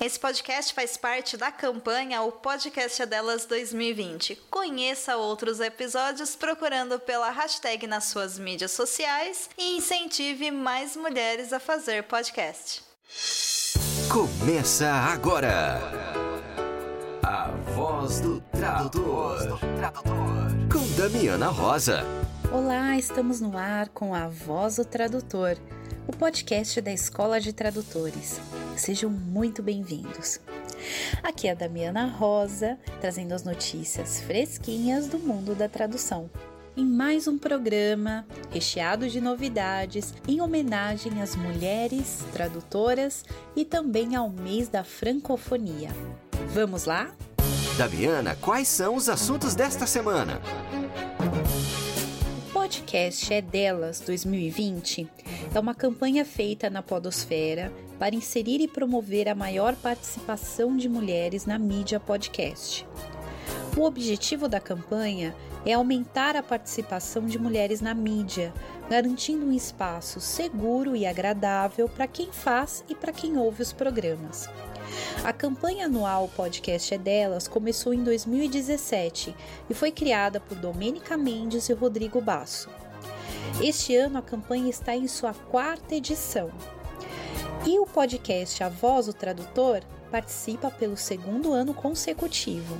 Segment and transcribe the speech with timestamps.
[0.00, 4.36] Esse podcast faz parte da campanha O Podcast é Delas 2020.
[4.48, 11.58] Conheça outros episódios procurando pela hashtag nas suas mídias sociais e incentive mais mulheres a
[11.58, 12.80] fazer podcast.
[14.08, 15.80] Começa agora.
[17.24, 19.58] A voz do tradutor.
[20.72, 22.04] Com Damiana Rosa.
[22.52, 25.58] Olá, estamos no ar com a Voz do Tradutor,
[26.06, 28.40] o podcast da Escola de Tradutores.
[28.78, 30.40] Sejam muito bem-vindos.
[31.20, 36.30] Aqui é a Damiana Rosa, trazendo as notícias fresquinhas do mundo da tradução.
[36.76, 43.24] Em mais um programa recheado de novidades em homenagem às mulheres tradutoras
[43.56, 45.90] e também ao mês da francofonia.
[46.54, 47.10] Vamos lá?
[47.76, 50.40] Damiana, quais são os assuntos desta semana?
[52.68, 55.08] Podcast É Delas 2020
[55.54, 61.46] é uma campanha feita na Podosfera para inserir e promover a maior participação de mulheres
[61.46, 62.86] na mídia podcast.
[63.74, 65.34] O objetivo da campanha
[65.64, 68.52] é aumentar a participação de mulheres na mídia,
[68.90, 74.46] garantindo um espaço seguro e agradável para quem faz e para quem ouve os programas.
[75.24, 79.34] A campanha anual Podcast é Delas começou em 2017
[79.68, 82.68] e foi criada por Domênica Mendes e Rodrigo Basso.
[83.62, 86.50] Este ano a campanha está em sua quarta edição.
[87.66, 92.78] E o podcast A Voz do Tradutor participa pelo segundo ano consecutivo.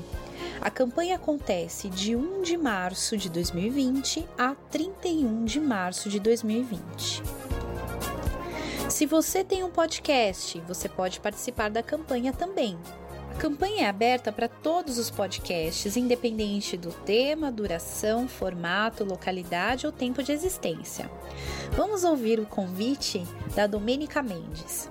[0.61, 7.23] A campanha acontece de 1 de março de 2020 a 31 de março de 2020.
[8.99, 12.77] Se você tem um podcast, você pode participar da campanha também.
[13.31, 19.93] A campanha é aberta para todos os podcasts, independente do tema, duração, formato, localidade ou
[19.93, 21.09] tempo de existência.
[21.77, 24.91] Vamos ouvir o convite da Domênica Mendes.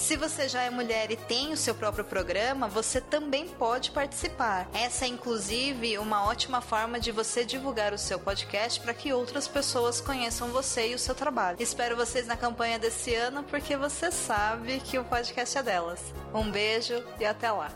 [0.00, 4.66] Se você já é mulher e tem o seu próprio programa, você também pode participar.
[4.72, 9.46] Essa é inclusive uma ótima forma de você divulgar o seu podcast para que outras
[9.46, 11.58] pessoas conheçam você e o seu trabalho.
[11.60, 16.00] Espero vocês na campanha desse ano porque você sabe que o podcast é delas.
[16.34, 17.70] Um beijo e até lá.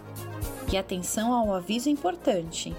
[0.73, 2.75] E atenção ao aviso importante.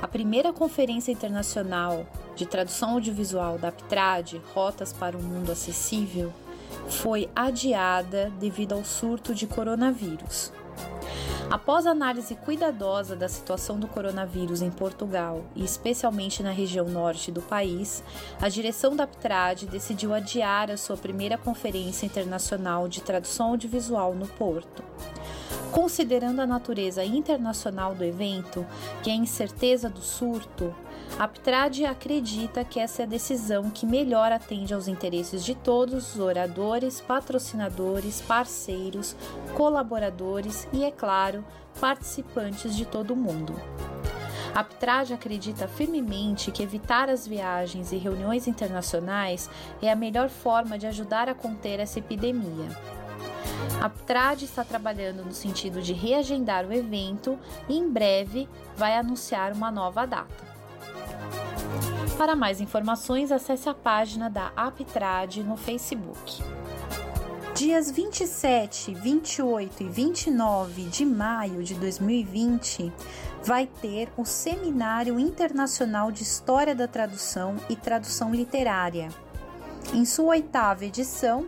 [0.00, 6.32] A primeira Conferência Internacional de Tradução Audiovisual da Aptrad, Rotas para o Mundo Acessível,
[6.88, 10.52] foi adiada devido ao surto de coronavírus.
[11.50, 17.40] Após análise cuidadosa da situação do coronavírus em Portugal e especialmente na região norte do
[17.40, 18.04] país,
[18.38, 24.26] a direção da Aptrad decidiu adiar a sua primeira conferência internacional de tradução audiovisual no
[24.26, 24.84] Porto.
[25.72, 28.66] Considerando a natureza internacional do evento
[29.06, 30.74] e a incerteza do surto,
[31.16, 36.14] a Aptrad acredita que essa é a decisão que melhor atende aos interesses de todos
[36.14, 39.16] os oradores, patrocinadores, parceiros,
[39.54, 41.44] colaboradores e, é claro,
[41.80, 43.54] participantes de todo o mundo.
[44.54, 49.48] A Aptrad acredita firmemente que evitar as viagens e reuniões internacionais
[49.80, 52.68] é a melhor forma de ajudar a conter essa epidemia.
[53.80, 57.38] A Aptrad está trabalhando no sentido de reagendar o evento
[57.68, 60.47] e em breve vai anunciar uma nova data.
[62.16, 66.42] Para mais informações, acesse a página da Aptrad no Facebook.
[67.54, 72.92] Dias 27, 28 e 29 de maio de 2020
[73.42, 79.08] vai ter o Seminário Internacional de História da Tradução e Tradução Literária.
[79.92, 81.46] Em sua oitava edição,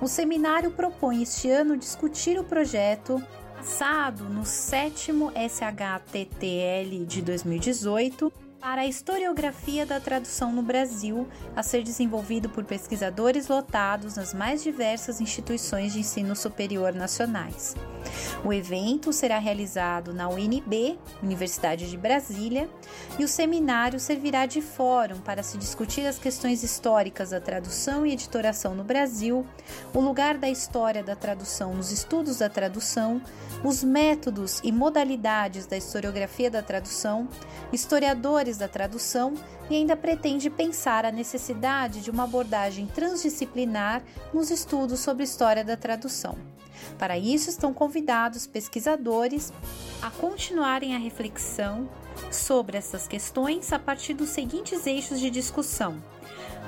[0.00, 3.22] o seminário propõe este ano discutir o projeto
[3.56, 11.82] passado no sétimo SHTTL de 2018 para a historiografia da tradução no Brasil, a ser
[11.82, 17.76] desenvolvido por pesquisadores lotados nas mais diversas instituições de ensino superior nacionais.
[18.44, 22.68] O evento será realizado na UNB, Universidade de Brasília,
[23.18, 28.12] e o seminário servirá de fórum para se discutir as questões históricas da tradução e
[28.12, 29.46] editoração no Brasil,
[29.92, 33.20] o lugar da história da tradução nos estudos da tradução,
[33.62, 37.28] os métodos e modalidades da historiografia da tradução,
[37.72, 39.34] historiadores da tradução
[39.68, 44.02] e ainda pretende pensar a necessidade de uma abordagem transdisciplinar
[44.32, 46.36] nos estudos sobre história da tradução.
[46.98, 49.52] Para isso, estão convidados pesquisadores
[50.02, 51.88] a continuarem a reflexão
[52.30, 56.02] sobre essas questões a partir dos seguintes eixos de discussão: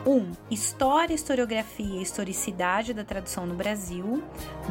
[0.06, 0.10] 1.
[0.10, 4.22] Um, história, historiografia e historicidade da tradução no Brasil.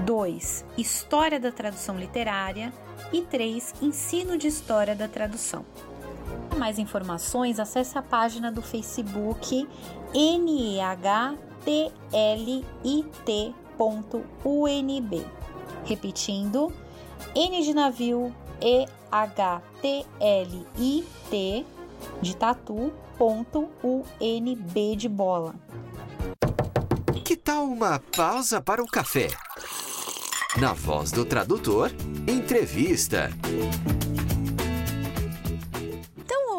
[0.06, 0.66] 2.
[0.78, 2.74] História da tradução literária.
[3.12, 3.76] E 3.
[3.82, 5.66] Ensino de história da tradução.
[6.58, 9.68] Mais informações, acesse a página do Facebook
[10.14, 10.96] NEHTLIT.UNB.
[15.84, 16.72] Repetindo,
[17.36, 21.66] N de navio, E H T L I T
[22.22, 22.96] de tatu.unb
[24.96, 25.56] de bola.
[27.24, 29.28] Que tal uma pausa para o café?
[30.58, 31.92] Na voz do tradutor,
[32.28, 33.30] entrevista.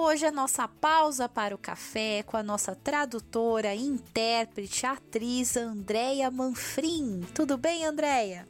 [0.06, 7.22] Hoje a nossa pausa para o café com a nossa tradutora, intérprete, atriz Andréia Manfrim.
[7.34, 8.46] Tudo bem, Andréia?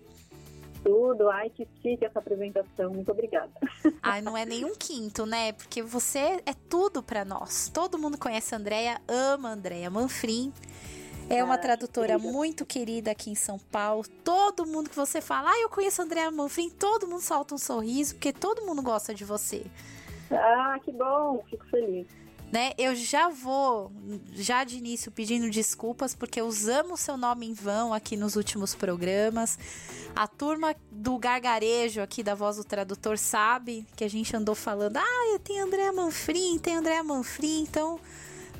[0.84, 1.30] tudo.
[1.30, 2.92] Ai, que chique essa apresentação.
[2.92, 3.50] Muito obrigada.
[4.02, 5.52] Ai, não é nenhum quinto, né?
[5.52, 7.70] Porque você é tudo para nós.
[7.72, 10.52] Todo mundo conhece a Andrea, ama a Andrea Manfrim.
[11.30, 12.32] É uma ah, tradutora querida.
[12.32, 14.04] muito querida aqui em São Paulo.
[14.22, 17.58] Todo mundo que você fala, ah, eu conheço a Andrea Manfrim, todo mundo solta um
[17.58, 19.64] sorriso, porque todo mundo gosta de você.
[20.30, 22.06] Ah, que bom, fico feliz
[22.52, 22.72] né?
[22.78, 23.90] Eu já vou,
[24.32, 29.58] já de início, pedindo desculpas, porque usamos seu nome em vão aqui nos últimos programas.
[30.14, 34.96] A turma do gargarejo aqui da Voz do Tradutor sabe que a gente andou falando,
[34.96, 38.00] ah, tem Andréa Manfrim, tem Andréa Manfrim, então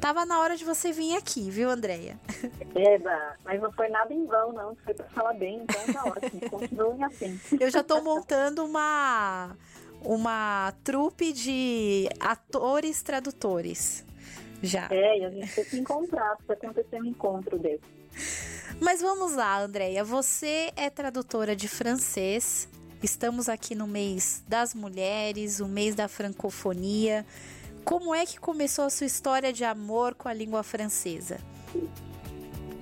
[0.01, 2.19] tava na hora de você vir aqui, viu, Andréia?
[2.75, 6.41] Eba, mas não foi nada em vão, não, foi pra falar bem, então tá ótimo,
[6.51, 7.41] continuem assim.
[7.59, 9.57] Eu já tô montando uma
[10.03, 14.05] uma trupe de atores tradutores.
[14.63, 14.89] Já.
[14.91, 17.85] É, e a gente tem que encontrar, precisa acontecer um encontro desse.
[18.81, 20.05] Mas vamos lá, Andréia.
[20.05, 22.69] Você é tradutora de francês.
[23.03, 27.25] Estamos aqui no mês das mulheres, o mês da francofonia.
[27.85, 31.39] Como é que começou a sua história de amor com a língua francesa?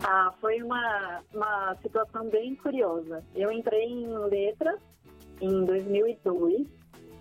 [0.03, 3.23] Ah, foi uma, uma situação bem curiosa.
[3.35, 4.81] Eu entrei em letras
[5.41, 6.67] em 2002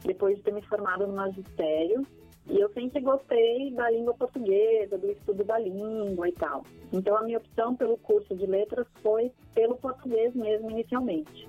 [0.03, 2.05] depois de ter me formado no magistério.
[2.45, 6.63] E eu sempre gostei da língua portuguesa, do estudo da língua e tal.
[6.91, 11.47] Então a minha opção pelo curso de letras foi pelo português mesmo inicialmente.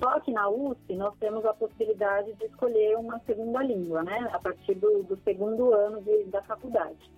[0.00, 4.30] Só que na USP nós temos a possibilidade de escolher uma segunda língua, né?
[4.32, 7.10] A partir do, do segundo ano de, da faculdade.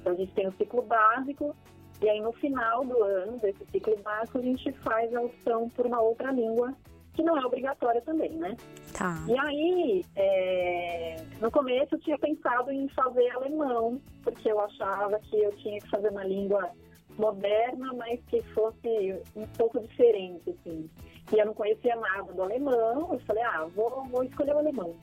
[0.00, 1.56] Então a gente tem o ciclo básico
[2.02, 5.86] e aí no final do ano desse ciclo básico a gente faz a opção por
[5.86, 6.74] uma outra língua
[7.14, 8.56] que não é obrigatória também, né?
[8.92, 9.24] Tá.
[9.28, 15.36] E aí, é, no começo eu tinha pensado em fazer alemão, porque eu achava que
[15.36, 16.70] eu tinha que fazer uma língua
[17.16, 20.90] moderna, mas que fosse um pouco diferente, assim.
[21.32, 24.94] E eu não conhecia nada do alemão, eu falei, ah, vou, vou escolher o alemão.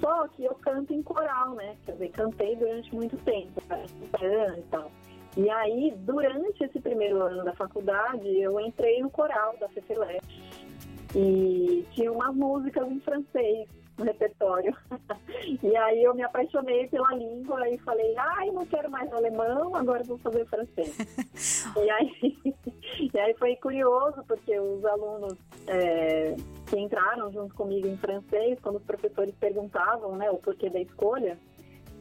[0.00, 1.76] Só que eu canto em coral, né?
[1.84, 4.90] Quer dizer, cantei durante muito tempo, e tal.
[5.36, 10.24] E aí, durante esse primeiro ano da faculdade, eu entrei no coral da FEFELET
[11.14, 13.68] e tinha umas músicas em francês
[13.98, 14.74] no repertório.
[15.62, 20.04] e aí eu me apaixonei pela língua e falei, ai, não quero mais alemão, agora
[20.04, 20.96] vou fazer francês.
[21.76, 22.38] e, aí,
[23.12, 25.34] e aí foi curioso, porque os alunos
[25.66, 30.80] é, que entraram junto comigo em francês, quando os professores perguntavam né, o porquê da
[30.80, 31.36] escolha,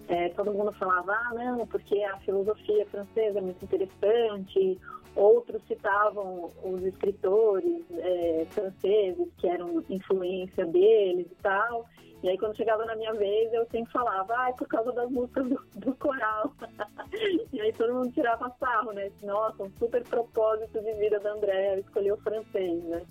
[0.08, 4.79] é, todo mundo falava, ah, não, porque a filosofia francesa é muito interessante,
[5.17, 11.88] Outros citavam os escritores é, franceses que eram influência deles e tal.
[12.21, 15.09] E aí, quando chegava na minha vez, eu sempre falava, ah, é por causa das
[15.09, 16.53] músicas do, do coral.
[17.51, 19.12] e aí todo mundo tirava sarro, né?
[19.24, 23.01] Nossa, um super propósito de vida da Andréa, escolheu francês, né?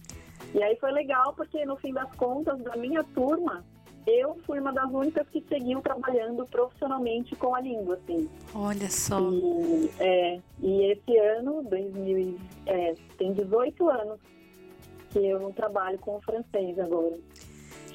[0.54, 3.64] E aí foi legal porque, no fim das contas, da minha turma,
[4.06, 8.28] eu fui uma das únicas que seguiu trabalhando profissionalmente com a língua, assim.
[8.54, 9.20] Olha só.
[9.20, 14.20] E, é, e esse ano, 2000, é, tem 18 anos
[15.10, 17.18] que eu trabalho com o francês agora.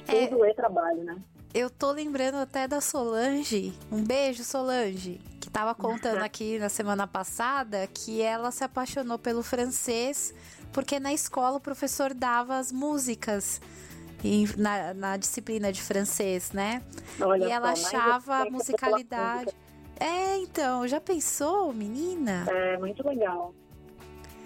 [0.06, 1.16] É, Tudo é trabalho, né?
[1.54, 3.72] Eu tô lembrando até da Solange.
[3.90, 5.20] Um beijo, Solange.
[5.40, 10.34] Que tava contando aqui na semana passada que ela se apaixonou pelo francês
[10.72, 13.60] porque na escola o professor dava as músicas
[14.56, 16.82] na, na disciplina de francês, né?
[17.20, 19.52] Olha e ela só, achava a musicalidade.
[19.98, 22.44] É, então, já pensou, menina?
[22.48, 23.54] É, muito legal.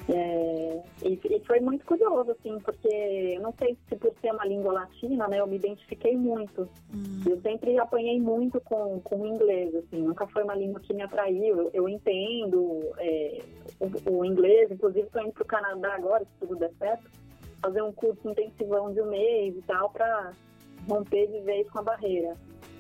[0.09, 4.47] É, e, e, foi muito curioso, assim, porque eu não sei se por ser uma
[4.47, 6.69] língua latina, né, eu me identifiquei muito.
[6.95, 7.23] Hum.
[7.29, 11.03] Eu sempre apanhei muito com, com o inglês, assim, nunca foi uma língua que me
[11.03, 11.59] atraiu.
[11.59, 13.41] Eu, eu entendo é,
[13.81, 17.11] o, o, inglês, inclusive estou indo para o Canadá agora, se tudo der certo
[17.67, 20.33] fazer um curso intensivão de um mês e tal para
[20.89, 22.37] romper de vez com a barreira.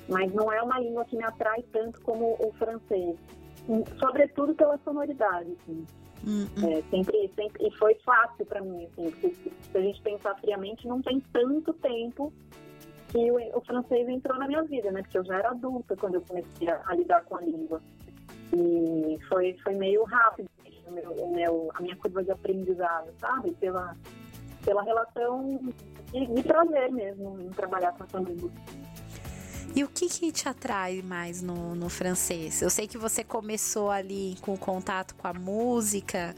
[0.08, 3.16] Mas não é uma língua que me atrai tanto como o francês,
[3.98, 5.56] sobretudo pela sonoridade.
[5.60, 5.84] Assim.
[6.24, 6.70] Uhum.
[6.70, 10.86] É, sempre, sempre, e foi fácil para mim, assim, porque se a gente pensar friamente,
[10.86, 12.32] não tem tanto tempo
[13.08, 15.02] que o, o, francês entrou na minha vida, né?
[15.02, 17.80] Porque eu já era adulta quando eu comecei a, a lidar com a língua.
[18.52, 20.48] E foi, foi meio rápido
[20.86, 23.52] o meu, o meu, a minha curva de aprendizado, sabe?
[23.54, 23.96] Pela,
[24.66, 25.60] pela relação
[26.12, 28.50] de, de prazer mesmo em trabalhar com essa língua.
[29.74, 32.60] E o que, que te atrai mais no, no francês?
[32.60, 36.34] Eu sei que você começou ali com o contato com a música,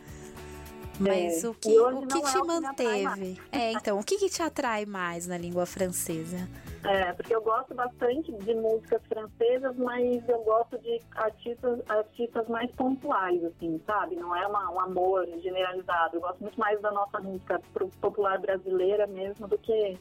[1.00, 3.40] mas é, o que, o que te é manteve?
[3.50, 6.48] É, então, o que, que te atrai mais na língua francesa?
[6.84, 12.70] É, porque eu gosto bastante de músicas francesas, mas eu gosto de artistas, artistas mais
[12.72, 14.16] pontuais, assim, sabe?
[14.16, 16.16] Não é uma, um amor generalizado.
[16.16, 17.60] Eu gosto muito mais da nossa música
[18.00, 19.98] popular brasileira mesmo do que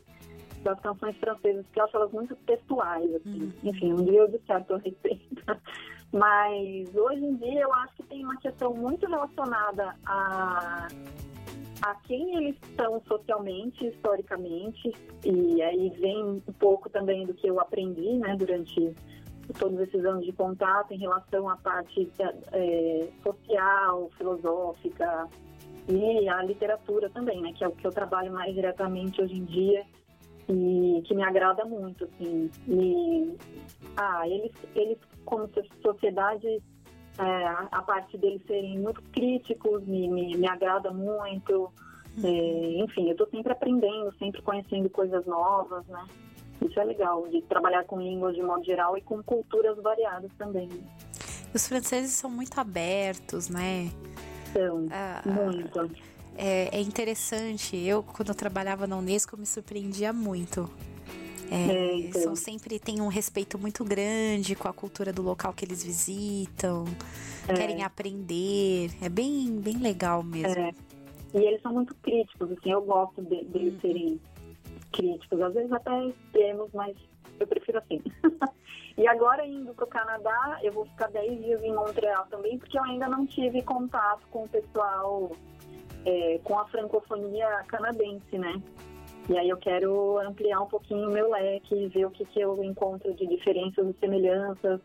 [0.64, 3.44] das canções francesas, porque eu acho elas muito textuais, assim.
[3.44, 3.54] Uhum.
[3.64, 5.44] Enfim, um dia eu disserto a respeito.
[6.12, 10.88] Mas hoje em dia eu acho que tem uma questão muito relacionada a
[11.82, 14.92] a quem eles são socialmente, historicamente,
[15.24, 18.94] e aí vem um pouco também do que eu aprendi, né, durante
[19.58, 22.10] todos esses anos de contato em relação à parte
[22.52, 25.28] é, social, filosófica
[25.88, 29.46] e a literatura também, né, que é o que eu trabalho mais diretamente hoje em
[29.46, 29.86] dia
[30.50, 32.50] e que me agrada muito, assim.
[32.68, 33.38] E,
[33.98, 35.50] ah, eles, eles como
[35.82, 36.62] sociedade
[37.18, 41.72] é, a parte deles serem muito críticos me, me, me agrada muito.
[42.24, 46.06] É, enfim, eu estou sempre aprendendo, sempre conhecendo coisas novas, né?
[46.62, 50.70] Isso é legal, de trabalhar com línguas de modo geral e com culturas variadas também.
[51.54, 53.92] Os franceses são muito abertos, né?
[54.54, 55.92] São, ah, muito.
[56.36, 57.76] É, é, interessante.
[57.78, 60.70] Eu, quando eu trabalhava na Unesco, me surpreendia muito
[61.52, 62.20] é.
[62.20, 66.86] São sempre têm um respeito muito grande com a cultura do local que eles visitam,
[67.48, 67.54] é.
[67.54, 68.92] querem aprender.
[69.02, 70.60] É bem, bem legal mesmo.
[70.60, 70.72] É.
[71.34, 73.80] E eles são muito críticos, assim, eu gosto de, deles uhum.
[73.82, 74.22] serem
[74.92, 76.96] críticos, às vezes até extremos, mas
[77.40, 78.02] eu prefiro assim.
[78.98, 82.78] e agora indo para o Canadá, eu vou ficar 10 dias em Montreal também, porque
[82.78, 85.32] eu ainda não tive contato com o pessoal,
[86.06, 88.62] é, com a francofonia canadense, né?
[89.30, 92.64] E aí eu quero ampliar um pouquinho o meu leque, ver o que, que eu
[92.64, 94.80] encontro de diferenças e semelhanças,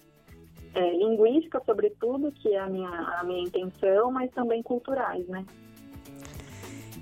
[0.74, 5.44] é, linguísticas sobretudo, que é a minha, a minha intenção, mas também culturais, né?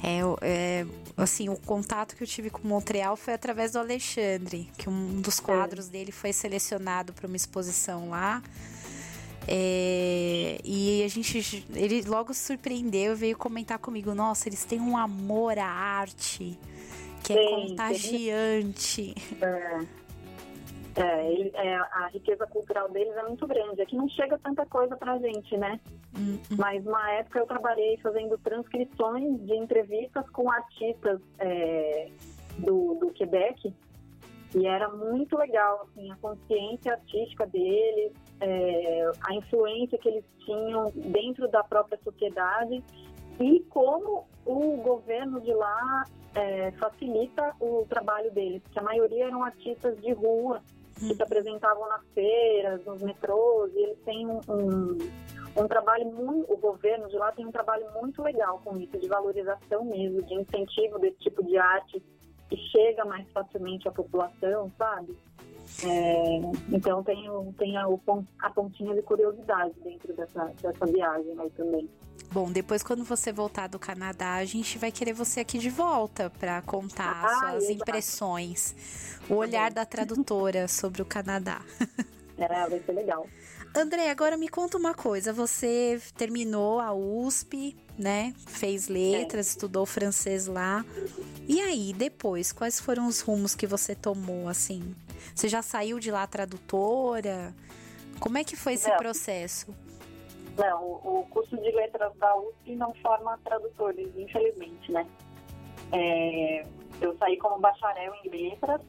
[0.02, 4.88] É, é, assim, o contato que eu tive com Montreal foi através do Alexandre, que
[4.88, 5.42] um dos é.
[5.42, 5.92] quadros é.
[5.92, 8.42] dele foi selecionado para uma exposição lá.
[9.48, 15.58] É, e a gente, ele logo surpreendeu, veio comentar comigo: Nossa, eles têm um amor
[15.58, 16.58] à arte
[17.22, 19.14] que é contagiante.
[19.40, 20.00] É.
[20.96, 23.80] É, é, a riqueza cultural deles é muito grande.
[23.80, 25.78] Aqui não chega tanta coisa pra gente, né?
[26.16, 26.38] Uhum.
[26.58, 32.08] Mas uma época eu trabalhei fazendo transcrições de entrevistas com artistas é,
[32.58, 33.72] do, do Quebec
[34.54, 40.90] e era muito legal, assim, a consciência artística deles, é, a influência que eles tinham
[40.94, 42.82] dentro da própria sociedade
[43.38, 49.42] e como o governo de lá é, facilita o trabalho deles, porque a maioria eram
[49.42, 50.62] artistas de rua
[50.94, 54.98] que se apresentavam nas feiras, nos metrôs, e eles têm um, um,
[55.56, 59.08] um, trabalho muito, o governo de lá tem um trabalho muito legal com isso, de
[59.08, 62.02] valorização mesmo, de incentivo desse tipo de arte
[62.48, 65.16] que chega mais facilmente à população, sabe?
[65.84, 66.40] É,
[66.72, 67.86] então tem, tem a,
[68.42, 71.88] a pontinha de curiosidade dentro dessa, dessa viagem aí também.
[72.32, 76.30] Bom, depois quando você voltar do Canadá, a gente vai querer você aqui de volta
[76.30, 77.72] para contar ah, suas exato.
[77.72, 78.74] impressões,
[79.28, 81.60] o olhar da tradutora sobre o Canadá.
[82.38, 83.26] É, vai ser legal.
[83.74, 85.32] André, agora me conta uma coisa.
[85.32, 88.32] Você terminou a USP, né?
[88.46, 89.50] Fez letras, é.
[89.50, 90.84] estudou francês lá.
[91.48, 94.94] E aí, depois, quais foram os rumos que você tomou, assim?
[95.34, 97.54] Você já saiu de lá tradutora?
[98.18, 99.74] Como é que foi esse processo?
[100.60, 105.06] Não, o curso de letras da USP não forma tradutores, infelizmente, né?
[105.90, 106.66] É,
[107.00, 108.82] eu saí como bacharel em letras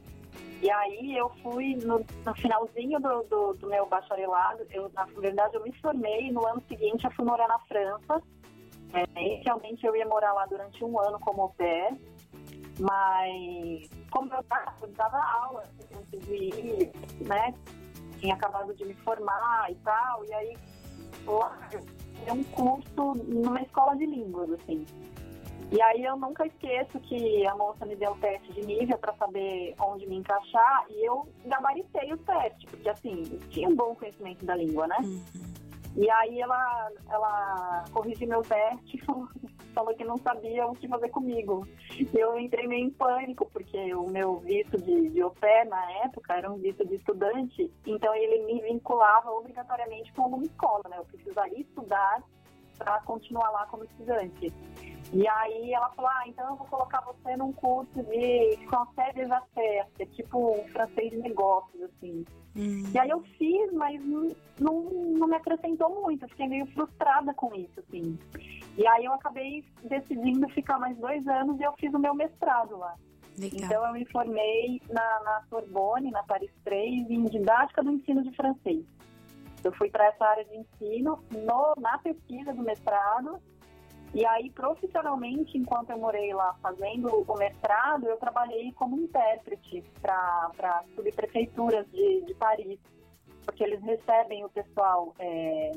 [0.60, 5.56] e aí eu fui no, no finalzinho do, do, do, meu bacharelado, eu, na verdade
[5.56, 8.22] eu me formei no ano seguinte eu fui morar na França.
[8.92, 11.98] É, inicialmente eu ia morar lá durante um ano como pair,
[12.78, 14.44] mas como eu
[14.90, 15.64] dava aula
[15.96, 16.92] antes de ir,
[17.26, 17.54] né?
[18.20, 20.56] Tinha acabado de me formar e tal, e aí
[22.26, 24.86] é um curso numa escola de línguas, assim.
[25.72, 29.14] E aí eu nunca esqueço que a moça me deu o teste de nível para
[29.14, 34.44] saber onde me encaixar e eu gabaritei o teste, porque assim, tinha um bom conhecimento
[34.44, 34.98] da língua, né?
[35.02, 35.22] Uhum.
[35.96, 39.28] E aí ela, ela corrigiu meu teste e falou
[39.96, 41.66] que não sabia o que fazer comigo.
[42.14, 46.34] Eu entrei meio em pânico, porque o meu visto de, de au pair na época
[46.34, 50.96] era um visto de estudante, então ele me vinculava obrigatoriamente com uma escola, né?
[50.98, 52.22] Eu precisaria estudar
[52.78, 54.52] para continuar lá como estudante.
[55.12, 59.30] E aí ela falou, ah, então eu vou colocar você num curso de français des
[59.30, 62.24] affaires, que é tipo um francês de negócios, assim.
[62.56, 62.84] Hum.
[62.92, 64.28] E aí eu fiz, mas não,
[64.60, 68.18] não, me acrescentou muito, eu fiquei meio frustrada com isso, assim.
[68.76, 72.76] E aí eu acabei decidindo ficar mais dois anos e eu fiz o meu mestrado
[72.76, 72.94] lá.
[73.38, 73.60] Legal.
[73.64, 78.34] Então eu me formei na, na Sorbonne, na Paris 3, em didática do ensino de
[78.36, 78.84] francês.
[79.64, 83.40] Eu fui para essa área de ensino no, na pesquisa do mestrado.
[84.14, 90.84] E aí, profissionalmente, enquanto eu morei lá fazendo o mestrado, eu trabalhei como intérprete para
[90.94, 92.78] subprefeituras de, de Paris,
[93.46, 95.72] porque eles recebem o pessoal é,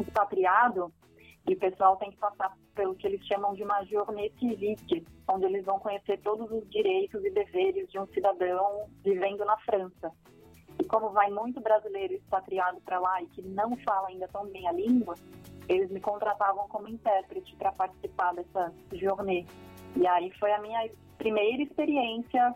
[0.00, 0.90] expatriado
[1.46, 5.44] e o pessoal tem que passar pelo que eles chamam de uma journée civique, onde
[5.44, 10.10] eles vão conhecer todos os direitos e deveres de um cidadão vivendo na França.
[10.88, 14.72] Como vai muito brasileiro expatriado para lá e que não fala ainda tão bem a
[14.72, 15.14] língua,
[15.68, 19.46] eles me contratavam como intérprete para participar dessa journée.
[19.96, 22.54] E aí foi a minha primeira experiência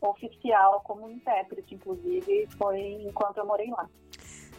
[0.00, 3.88] oficial como intérprete, inclusive, foi enquanto eu morei lá.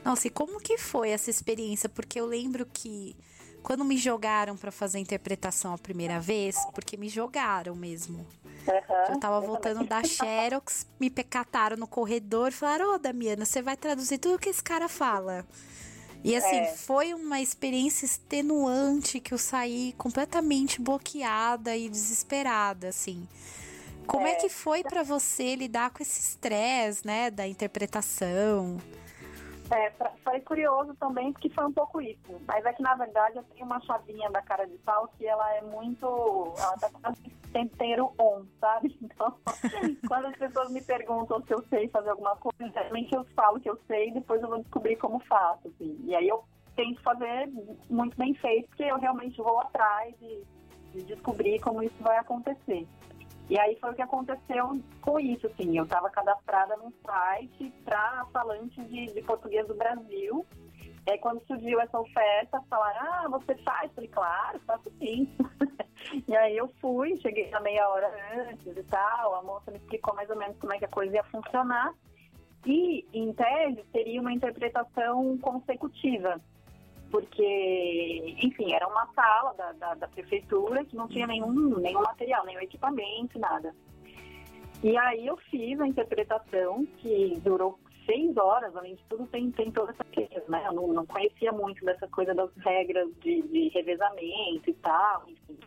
[0.04, 1.90] Nossa, e como que foi essa experiência?
[1.90, 3.16] Porque eu lembro que
[3.64, 8.26] quando me jogaram para fazer a interpretação a primeira vez, porque me jogaram mesmo.
[8.68, 13.46] Uhum, eu tava voltando da Xerox, me pecataram no corredor e falaram: Ô, oh, Damiana,
[13.46, 15.46] você vai traduzir tudo que esse cara fala.
[16.24, 16.66] E assim, é.
[16.74, 23.28] foi uma experiência extenuante que eu saí completamente bloqueada e desesperada, assim.
[24.08, 28.80] Como é, é que foi para você lidar com esse estresse, né, da interpretação?
[29.72, 29.92] É,
[30.24, 32.42] foi curioso também, porque foi um pouco isso.
[32.48, 35.56] Mas é que, na verdade, eu tenho uma chavinha da cara de pau que ela
[35.56, 36.54] é muito.
[36.58, 37.22] Ela tá quase
[37.56, 38.98] tempero on, sabe?
[39.16, 39.34] Então,
[40.08, 43.70] quando as pessoas me perguntam se eu sei fazer alguma coisa, geralmente eu falo que
[43.70, 45.98] eu sei e depois eu vou descobrir como faço, assim.
[46.04, 46.44] E aí eu
[46.76, 47.50] tento fazer
[47.90, 50.44] muito bem feito, porque eu realmente vou atrás de,
[50.94, 52.86] de descobrir como isso vai acontecer.
[53.50, 58.26] E aí foi o que aconteceu com isso, assim, eu estava cadastrada num site para
[58.34, 60.46] falantes de, de, português do Brasil.
[61.08, 63.92] E aí quando surgiu essa oferta, falaram, ah, você faz?
[63.94, 65.30] Falei, claro, faço sim.
[66.28, 68.12] e aí eu fui, cheguei a meia hora
[68.50, 71.16] antes e tal, a moça me explicou mais ou menos como é que a coisa
[71.16, 71.94] ia funcionar.
[72.66, 76.42] E, em tese, teria uma interpretação consecutiva
[77.12, 82.46] porque, enfim, era uma sala da, da, da, prefeitura que não tinha nenhum, nenhum material,
[82.46, 83.74] nenhum equipamento, nada.
[84.84, 89.72] E aí eu fiz a interpretação, que durou seis horas, além de tudo tem, tem
[89.72, 90.64] toda essa questão, né?
[90.68, 95.60] Eu não, não conhecia muito dessa coisa das regras de, de revezamento e tal, enfim.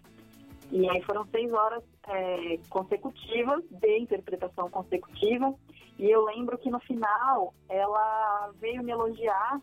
[0.70, 5.55] E aí foram seis horas é, consecutivas, de interpretação consecutiva,
[5.98, 9.61] e eu lembro que no final ela veio me elogiar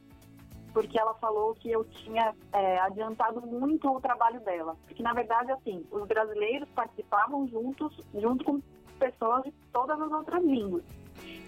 [0.75, 4.75] porque ela falou que eu tinha é, adiantado muito o trabalho dela.
[4.85, 8.61] Porque, na verdade, assim, os brasileiros participavam juntos, junto com
[8.99, 10.83] pessoas de todas as outras línguas.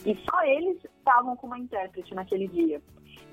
[0.05, 2.81] E só eles estavam com uma intérprete naquele dia.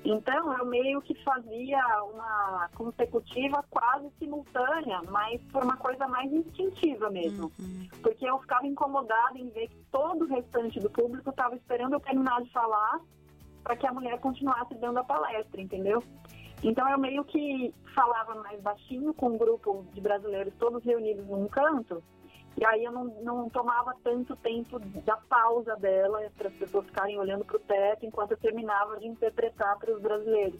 [0.03, 7.09] Então, eu meio que fazia uma consecutiva quase simultânea, mas por uma coisa mais instintiva
[7.09, 7.51] mesmo.
[7.59, 7.87] Uhum.
[8.03, 11.99] Porque eu ficava incomodada em ver que todo o restante do público estava esperando eu
[11.99, 12.99] terminar de falar
[13.63, 16.03] para que a mulher continuasse dando a palestra, entendeu?
[16.63, 21.47] Então eu meio que falava mais baixinho com um grupo de brasileiros todos reunidos num
[21.47, 22.03] canto,
[22.57, 27.19] e aí eu não, não tomava tanto tempo da pausa dela para as pessoas ficarem
[27.19, 30.59] olhando para o teto enquanto eu terminava de interpretar para os brasileiros.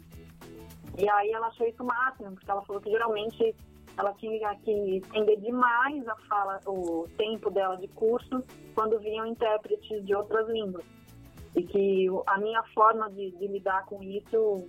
[0.98, 3.54] E aí ela achou isso máximo, porque ela falou que geralmente
[3.96, 10.04] ela tinha que entender demais a fala, o tempo dela de curso quando vinham intérpretes
[10.04, 10.84] de outras línguas
[11.54, 14.68] e que a minha forma de, de lidar com isso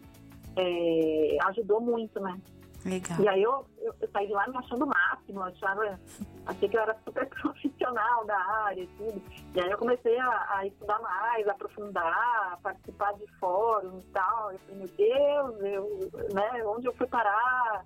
[0.55, 2.39] é, ajudou muito, né?
[2.88, 3.19] Legal.
[3.19, 6.00] E aí eu, eu, eu, saí de lá me achando o máximo, achava,
[6.45, 9.21] achei que eu era super profissional da área e tudo.
[9.54, 14.08] E aí eu comecei a, a estudar mais, a aprofundar, a participar de fóruns e
[14.12, 14.54] tal.
[14.54, 17.86] Eu falei, meu Deus, eu, né, onde eu fui parar?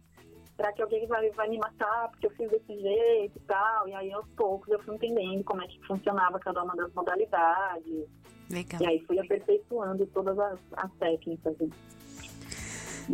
[0.55, 3.87] Será que alguém vai, vai me matar porque eu fiz desse jeito e tal?
[3.87, 8.05] E aí aos poucos eu fui entendendo como é que funcionava cada uma das modalidades.
[8.51, 8.81] Legal.
[8.81, 11.55] E aí fui aperfeiçoando todas as, as técnicas.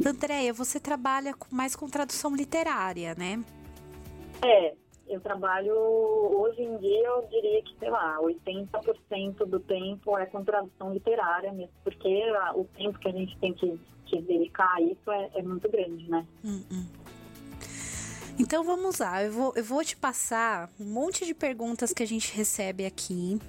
[0.06, 3.44] Andréia, você trabalha mais com tradução literária, né?
[4.42, 4.74] É,
[5.08, 10.44] eu trabalho, hoje em dia, eu diria que, sei lá, 80% do tempo é com
[10.44, 12.24] tradução literária mesmo, porque
[12.56, 16.10] o tempo que a gente tem que, que dedicar a isso é, é muito grande,
[16.10, 16.26] né?
[16.44, 16.86] Hum, hum.
[18.40, 22.08] Então vamos lá, eu vou, eu vou te passar um monte de perguntas que a
[22.08, 23.40] gente recebe aqui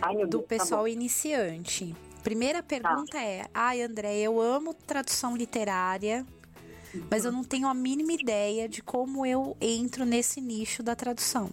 [0.00, 1.94] Ai, do Deus, tá pessoal tá iniciante.
[2.22, 3.22] Primeira pergunta tá.
[3.22, 6.24] é: Ai, André, eu amo tradução literária,
[7.10, 11.50] mas eu não tenho a mínima ideia de como eu entro nesse nicho da tradução.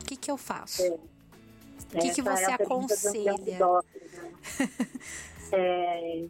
[0.00, 0.82] O que, que eu faço?
[0.82, 0.98] É.
[1.94, 3.34] O que, que você é aconselha?
[5.52, 6.24] é,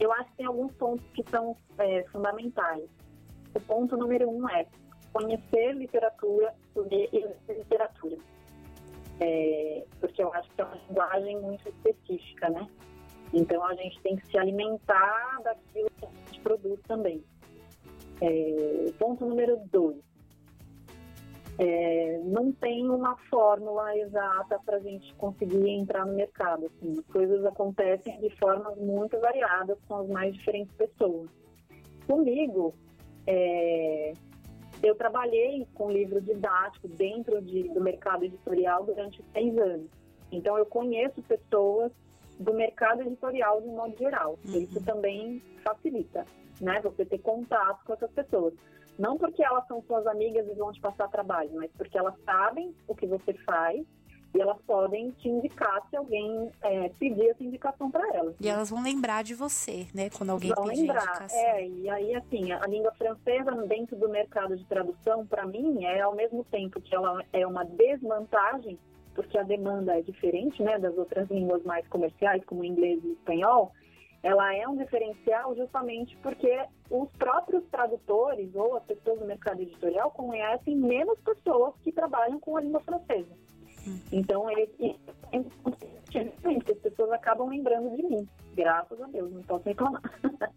[0.00, 2.84] eu acho que tem alguns pontos que são é, fundamentais.
[3.54, 4.66] O ponto número um é
[5.12, 7.10] conhecer literatura, ler
[7.48, 8.16] literatura.
[9.20, 12.68] É, porque eu acho que é uma linguagem muito específica, né?
[13.32, 17.22] Então a gente tem que se alimentar daquilo que a gente produz também.
[18.20, 20.08] É, ponto número dois.
[21.60, 26.66] É, não tem uma fórmula exata para a gente conseguir entrar no mercado.
[26.66, 31.28] Assim, as coisas acontecem de formas muito variadas com as mais diferentes pessoas.
[32.06, 32.74] Comigo,
[33.26, 34.12] é,
[34.82, 39.90] eu trabalhei com livro didático dentro de, do mercado editorial durante seis anos.
[40.30, 41.90] Então, eu conheço pessoas
[42.38, 44.38] do mercado editorial de um modo geral.
[44.44, 44.60] Uhum.
[44.60, 46.24] Isso também facilita,
[46.60, 46.80] né?
[46.82, 48.54] Você ter contato com essas pessoas.
[48.98, 52.74] Não porque elas são suas amigas e vão te passar trabalho, mas porque elas sabem
[52.86, 53.86] o que você faz
[54.34, 58.34] e elas podem te indicar se alguém é, pedir essa indicação para elas.
[58.40, 60.10] E elas vão lembrar de você, né?
[60.10, 61.38] Quando alguém vão pedir lembrar, indicação.
[61.38, 66.00] É, e aí assim, a língua francesa dentro do mercado de tradução, para mim, é
[66.00, 68.78] ao mesmo tempo que ela é uma desvantagem,
[69.18, 73.72] porque a demanda é diferente né, das outras línguas mais comerciais, como inglês e espanhol,
[74.22, 76.56] ela é um diferencial justamente porque
[76.88, 82.56] os próprios tradutores ou as pessoas do mercado editorial conhecem menos pessoas que trabalham com
[82.56, 83.34] a língua francesa.
[83.88, 83.98] Hum.
[84.12, 84.70] Então, eles,
[85.32, 90.02] as pessoas acabam lembrando de mim, graças a Deus, não posso reclamar.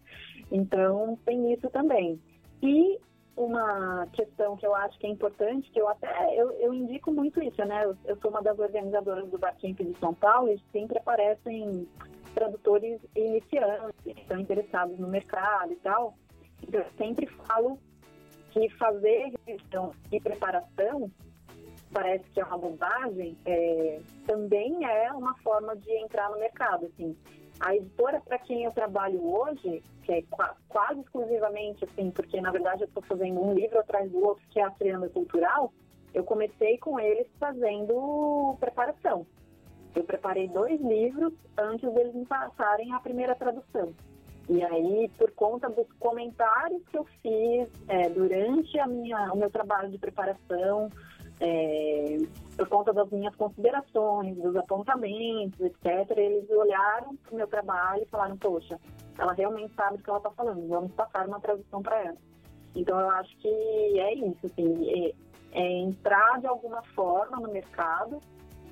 [0.52, 2.20] então, tem isso também.
[2.62, 2.96] E
[3.36, 7.42] uma questão que eu acho que é importante, que eu até eu, eu indico muito
[7.42, 7.84] isso, né?
[7.84, 11.88] Eu, eu, sou uma das organizadoras do Barcamp de São Paulo e sempre aparecem
[12.34, 16.14] tradutores iniciantes, que estão interessados no mercado e tal.
[16.62, 17.78] Então, eu sempre falo
[18.50, 21.10] que fazer revisão e preparação
[21.92, 27.16] parece que é uma bobagem, é, também é uma forma de entrar no mercado, assim.
[27.64, 30.24] A editora para quem eu trabalho hoje, que é
[30.68, 34.58] quase exclusivamente assim, porque na verdade eu estou fazendo um livro atrás do outro, que
[34.58, 35.72] é a Triângulo Cultural,
[36.12, 39.24] eu comecei com eles fazendo preparação.
[39.94, 43.94] Eu preparei dois livros antes deles me passarem a primeira tradução.
[44.48, 49.50] E aí, por conta dos comentários que eu fiz é, durante a minha, o meu
[49.50, 50.90] trabalho de preparação,
[51.42, 52.18] é,
[52.56, 58.06] por conta das minhas considerações, dos apontamentos, etc., eles olharam para o meu trabalho e
[58.06, 58.78] falaram, poxa,
[59.18, 62.16] ela realmente sabe do que ela está falando, vamos passar uma tradução para ela.
[62.76, 65.14] Então, eu acho que é isso, assim, é,
[65.52, 68.20] é entrar de alguma forma no mercado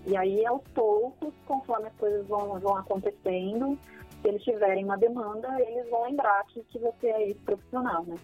[0.06, 3.78] e aí, aos poucos, conforme as coisas vão, vão acontecendo,
[4.22, 8.16] se eles tiverem uma demanda, eles vão lembrar que, que você é esse profissional, né?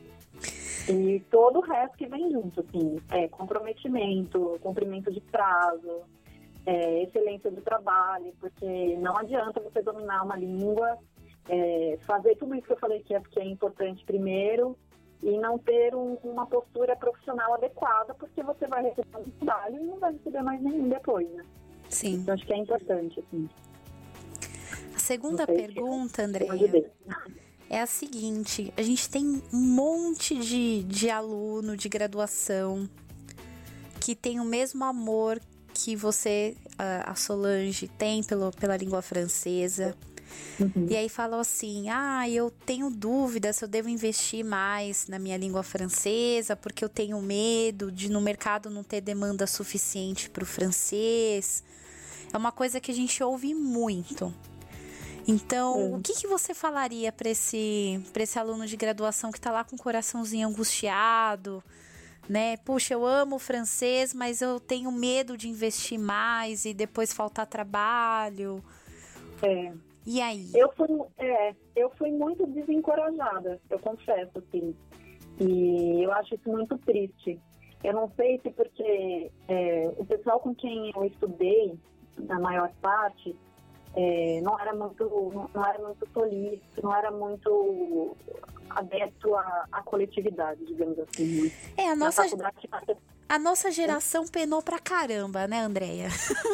[0.88, 6.02] E todo o resto que vem junto, assim, é comprometimento, cumprimento de prazo,
[6.64, 10.98] é, excelência do trabalho, porque não adianta você dominar uma língua,
[11.48, 14.76] é, fazer tudo isso que eu falei que é porque é importante primeiro
[15.22, 19.84] e não ter um, uma postura profissional adequada, porque você vai receber um trabalho e
[19.84, 21.44] não vai receber mais nenhum depois, né?
[21.88, 22.16] Sim.
[22.16, 23.48] Então acho que é importante, assim.
[24.94, 26.92] A segunda pergunta, Andréia,
[27.68, 32.88] é a seguinte: a gente tem um monte de, de aluno de graduação
[34.00, 35.40] que tem o mesmo amor
[35.74, 39.94] que você, a Solange, tem pelo, pela língua francesa.
[40.58, 40.86] Uhum.
[40.88, 45.36] E aí falam assim: ah, eu tenho dúvida se eu devo investir mais na minha
[45.36, 50.46] língua francesa, porque eu tenho medo de no mercado não ter demanda suficiente para o
[50.46, 51.62] francês.
[52.32, 54.32] É uma coisa que a gente ouve muito.
[55.28, 59.64] Então, o que, que você falaria para esse, esse aluno de graduação que está lá
[59.64, 61.62] com o coraçãozinho angustiado,
[62.28, 62.56] né?
[62.58, 68.62] Puxa, eu amo francês, mas eu tenho medo de investir mais e depois faltar trabalho.
[69.42, 69.72] É.
[70.06, 70.50] E aí?
[70.54, 70.86] Eu fui,
[71.18, 74.76] é, eu fui muito desencorajada, eu confesso, assim.
[75.40, 77.40] E eu acho isso muito triste.
[77.82, 81.76] Eu não sei se porque é, o pessoal com quem eu estudei,
[82.16, 83.36] na maior parte,
[83.96, 88.16] é, não era muito não era muito solícito, não era muito
[88.70, 91.50] adepto à, à coletividade, digamos assim.
[91.76, 92.22] É, a nossa...
[93.28, 96.08] A nossa geração penou pra caramba, né, Andréia?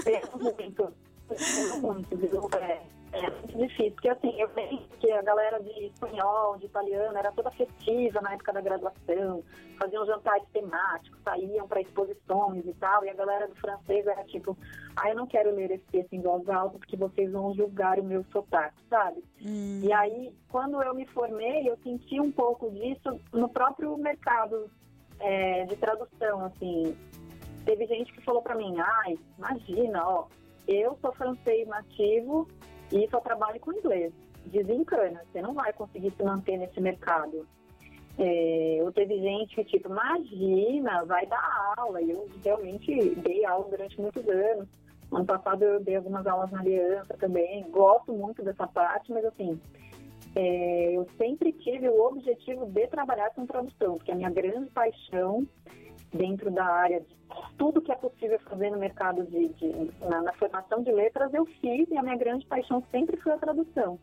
[0.04, 0.94] Peno muito.
[1.28, 2.48] Peno muito, viu?
[2.58, 2.80] É,
[3.12, 7.30] é muito difícil, porque assim, eu lembro que a galera de espanhol, de italiano, era
[7.32, 9.44] toda festiva na época da graduação,
[9.78, 14.56] faziam jantares temáticos, saíam para exposições e tal, e a galera do francês era tipo,
[14.96, 18.04] ah, eu não quero ler esse texto em voz alta porque vocês vão julgar o
[18.04, 19.22] meu sotaque, sabe?
[19.44, 19.80] Hum.
[19.82, 24.70] E aí, quando eu me formei, eu senti um pouco disso no próprio mercado
[25.20, 26.96] é, de tradução, assim.
[27.66, 30.26] Teve gente que falou para mim, ai, imagina, ó,
[30.66, 32.48] eu sou francês nativo
[32.92, 34.12] e só trabalho com inglês.
[34.46, 37.46] Desencana, você não vai conseguir se manter nesse mercado.
[38.18, 42.02] É, ou teve gente que, tipo, imagina, vai dar aula.
[42.02, 44.68] E eu realmente dei aula durante muitos anos.
[45.10, 47.64] Ano passado eu dei algumas aulas na Aliança também.
[47.70, 49.58] Gosto muito dessa parte, mas assim,
[50.34, 55.46] é, eu sempre tive o objetivo de trabalhar com tradução, porque a minha grande paixão
[56.12, 57.16] dentro da área de
[57.56, 61.46] tudo que é possível fazer no mercado de, de na, na, formação de letras eu
[61.46, 63.98] fiz e a minha grande paixão sempre foi a tradução.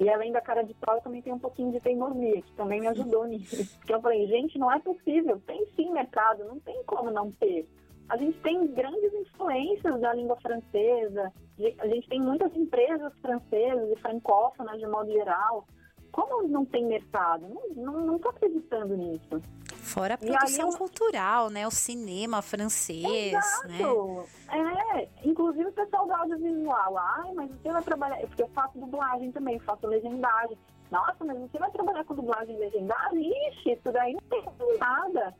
[0.00, 2.80] E além da cara de pau, eu também tenho um pouquinho de teimosia, que também
[2.80, 3.56] me ajudou nisso.
[3.78, 7.68] Porque eu falei, gente, não é possível, tem sim mercado, não tem como não ter.
[8.08, 11.32] A gente tem grandes influências da língua francesa,
[11.78, 15.66] a gente tem muitas empresas francesas e francófonas de modo geral.
[16.12, 17.46] Como não tem mercado?
[17.74, 19.40] Não estou acreditando nisso.
[19.76, 20.76] Fora a produção eu...
[20.76, 21.66] cultural, né?
[21.66, 23.68] O cinema francês, Exato.
[23.68, 24.98] né?
[24.98, 26.98] É, inclusive o pessoal do audiovisual.
[26.98, 28.18] Ai, mas você vai trabalhar...
[28.20, 30.58] Porque eu faço dublagem também, faço legendagem.
[30.90, 33.48] Nossa, mas você vai trabalhar com dublagem e legendagem?
[33.48, 35.34] Ixi, isso daí não tem nada.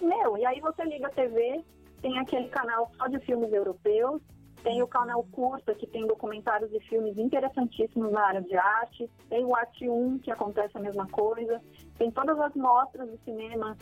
[0.00, 1.64] Meu, e aí você liga a TV,
[2.00, 4.20] tem aquele canal só de filmes europeus,
[4.68, 9.10] tem o canal Curta, que tem documentários e filmes interessantíssimos na área de arte.
[9.30, 11.58] Tem o Arte 1, que acontece a mesma coisa.
[11.96, 13.74] Tem todas as mostras de cinema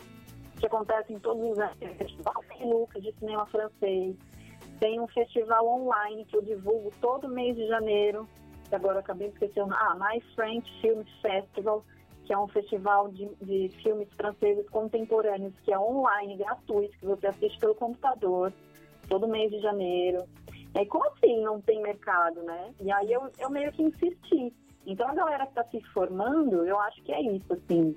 [0.57, 1.75] que acontecem em todos os anos.
[1.77, 4.15] Festival Lucas de cinema francês.
[4.79, 8.25] Tem um festival online que eu divulgo todo mês de janeiro.
[8.69, 11.83] Que agora acabei de Ah, My French Film Festival,
[12.23, 17.27] que é um festival de, de filmes franceses contemporâneos, que é online, gratuito, que você
[17.27, 18.53] assiste pelo computador,
[19.09, 20.23] todo mês de janeiro.
[20.75, 22.73] E como assim não tem mercado, né?
[22.79, 24.53] E aí eu, eu meio que insisti.
[24.87, 27.93] Então a galera que está se formando, eu acho que é isso, assim.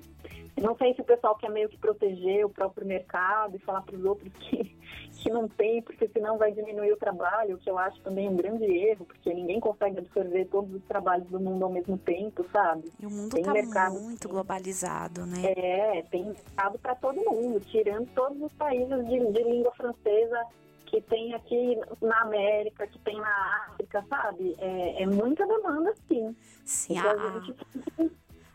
[0.61, 3.95] não sei se o pessoal quer meio que proteger o próprio mercado e falar para
[3.95, 4.75] os outros que,
[5.23, 8.35] que não tem, porque senão vai diminuir o trabalho, o que eu acho também um
[8.35, 12.91] grande erro, porque ninguém consegue absorver todos os trabalhos do mundo ao mesmo tempo, sabe?
[12.99, 15.53] E o mundo está mercado muito globalizado, né?
[15.55, 20.45] É, tem mercado para todo mundo, tirando todos os países de, de língua francesa
[20.91, 24.55] que tem aqui na América, que tem na África, sabe?
[24.59, 26.35] É, é muita demanda, sim.
[26.65, 28.11] Sim, a, a, gente...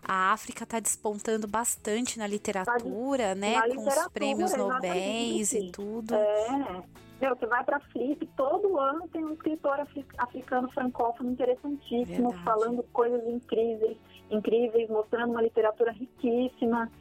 [0.06, 3.54] a, África está despontando bastante na literatura, né?
[3.54, 6.14] Na com literatura, os prêmios Nobel e tudo.
[6.14, 6.82] É.
[7.18, 9.80] Meu, você vai para a Flip, todo ano tem um escritor
[10.18, 12.44] africano francófono interessantíssimo, Verdade.
[12.44, 13.96] falando coisas incríveis,
[14.30, 16.92] incríveis, mostrando uma literatura riquíssima.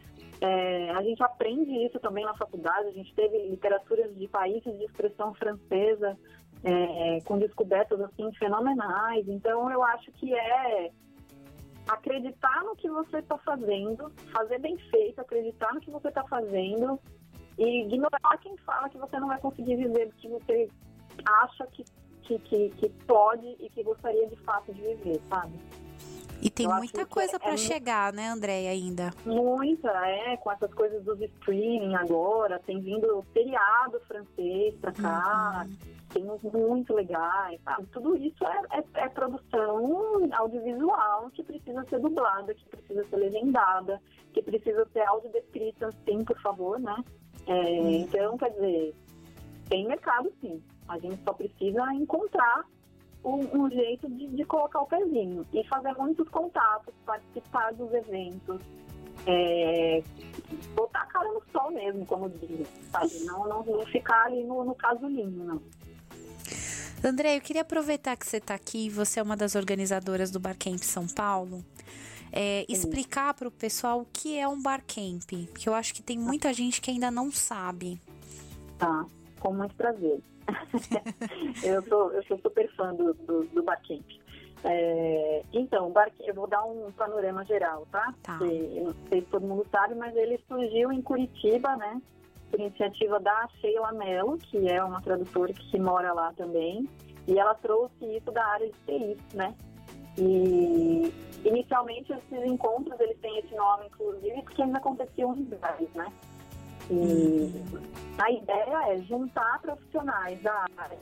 [0.45, 4.85] É, a gente aprende isso também na faculdade, a gente teve literaturas de países de
[4.85, 6.15] expressão francesa
[6.63, 9.27] é, com descobertas assim fenomenais.
[9.27, 10.91] Então eu acho que é
[11.87, 16.99] acreditar no que você está fazendo, fazer bem feito, acreditar no que você está fazendo
[17.57, 20.69] e ignorar quem fala que você não vai conseguir viver do que você
[21.43, 21.83] acha que,
[22.21, 25.53] que, que, que pode e que gostaria de fato de viver, sabe?
[26.41, 29.11] E tem eu muita coisa para é chegar, né, André, ainda?
[29.25, 35.75] Muita, é, com essas coisas dos streaming agora, tem vindo seriado francês pra cá, uhum.
[36.09, 37.87] tem uns muito legais, sabe?
[37.87, 44.01] Tudo isso é, é, é, produção audiovisual que precisa ser dublada, que precisa ser legendada,
[44.33, 46.95] que precisa ser audiodescrita, sim, por favor, né?
[47.47, 47.89] É, uhum.
[47.91, 48.95] Então, quer dizer,
[49.69, 50.61] tem mercado sim.
[50.87, 52.63] A gente só precisa encontrar
[53.25, 58.61] um, um jeito de, de, colocar o pezinho e fazer muitos contatos, participar dos eventos,
[59.25, 60.03] é,
[60.75, 63.19] botar a cara no sol mesmo, como diz, sabe?
[63.25, 65.61] Não, não, não ficar ali no, no casulinho, não.
[67.03, 70.79] André, eu queria aproveitar que você está aqui, você é uma das organizadoras do Barcamp
[70.79, 71.65] São Paulo,
[72.31, 76.17] é, explicar para o pessoal o que é um Barcamp, que eu acho que tem
[76.17, 77.99] muita gente que ainda não sabe.
[78.77, 79.05] Tá,
[79.45, 80.19] com muito prazer.
[81.63, 84.03] eu, sou, eu sou super fã do, do, do Barcamp.
[84.63, 85.93] É, então,
[86.25, 88.11] eu vou dar um panorama geral, tá?
[88.23, 88.39] tá.
[88.39, 92.01] Que, eu não sei se todo mundo sabe, mas ele surgiu em Curitiba, né?
[92.49, 96.89] Por iniciativa da Sheila Mello, que é uma tradutora que mora lá também.
[97.27, 99.53] E ela trouxe isso da área de TI, né?
[100.17, 106.11] E inicialmente esses encontros, eles têm esse nome, inclusive, porque eles aconteciam em lugares, né?
[106.89, 107.51] E
[108.17, 110.99] a ideia é juntar profissionais da área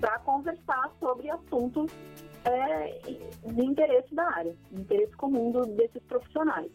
[0.00, 1.92] para conversar sobre assuntos
[2.44, 2.98] é,
[3.44, 6.70] de interesse da área, de interesse comum do, desses profissionais.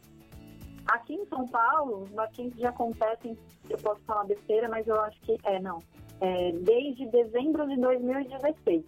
[0.88, 3.35] Aqui em São Paulo, os barquinhos já acontecem,
[3.69, 5.79] eu posso falar besteira, mas eu acho que é, não.
[6.21, 8.83] É, desde dezembro de 2016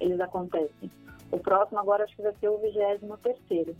[0.00, 0.90] eles acontecem.
[1.30, 3.76] O próximo agora acho que vai ser o 23 terceiro.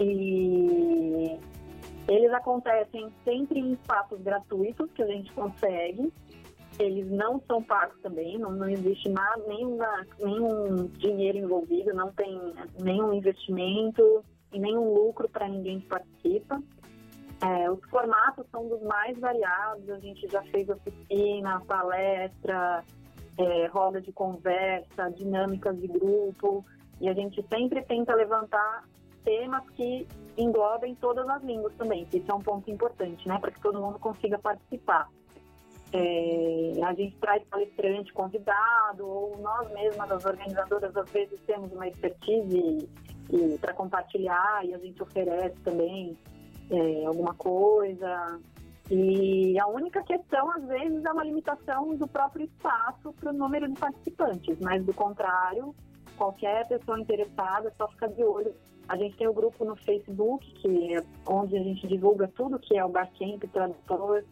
[0.00, 1.38] E
[2.08, 6.10] eles acontecem sempre em espaços gratuitos que a gente consegue.
[6.78, 12.54] Eles não são pagos também, não, não existe nada, nenhuma, nenhum dinheiro envolvido, não tem
[12.80, 16.62] nenhum investimento e nenhum lucro para ninguém que participa.
[17.40, 22.84] É, os formatos são dos mais variados, a gente já fez oficina, palestra,
[23.36, 26.64] é, roda de conversa, dinâmicas de grupo,
[27.00, 28.84] e a gente sempre tenta levantar
[29.24, 30.06] temas que
[30.38, 33.80] englobem todas as línguas também, que isso é um ponto importante, né, para que todo
[33.80, 35.08] mundo consiga participar.
[35.92, 41.88] É, a gente traz palestrante convidado, ou nós mesmas, as organizadoras, às vezes temos uma
[41.88, 42.88] expertise
[43.60, 46.16] para compartilhar e a gente oferece também
[46.70, 48.40] é, alguma coisa.
[48.90, 53.68] E a única questão, às vezes, é uma limitação do próprio espaço para o número
[53.68, 55.74] de participantes, mas do contrário,
[56.16, 58.54] qualquer pessoa interessada só fica de olho.
[58.88, 62.58] A gente tem o um grupo no Facebook, que é onde a gente divulga tudo
[62.58, 64.24] que é o Barcamp Tradutor,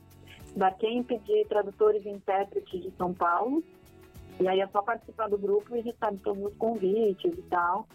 [0.56, 3.62] Barcamp de Tradutores e Intérpretes de São Paulo.
[4.40, 7.86] E aí é só participar do grupo e recebe todos os convites e tal.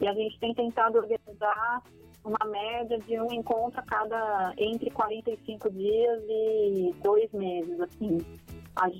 [0.00, 1.82] E a gente tem tentado organizar
[2.24, 8.18] uma média de um encontro a cada entre 45 dias e dois meses, assim,